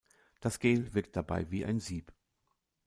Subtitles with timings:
[0.39, 2.11] Das Gel wirkt dabei wie ein Sieb.